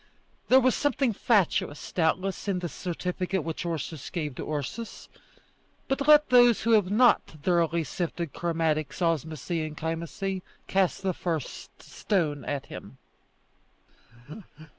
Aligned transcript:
There 0.47 0.59
was 0.59 0.73
something 0.73 1.13
fatuous, 1.13 1.91
doubtless, 1.91 2.47
in 2.47 2.57
this 2.57 2.73
certificate 2.73 3.43
which 3.43 3.63
Ursus 3.67 4.09
gave 4.09 4.33
to 4.33 4.51
Ursus; 4.51 5.09
but 5.87 6.07
let 6.07 6.29
those 6.29 6.63
who 6.63 6.71
have 6.71 6.89
not 6.89 7.21
thoroughly 7.27 7.83
sifted 7.83 8.33
chromatics, 8.33 8.99
osmosy, 8.99 9.63
and 9.63 9.77
chymosy 9.77 10.41
cast 10.65 11.03
the 11.03 11.13
first 11.13 11.83
stone 11.83 12.43
at 12.45 12.65
him. 12.65 12.97